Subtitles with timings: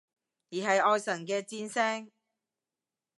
[0.49, 2.11] 而係愛神嘅箭聲？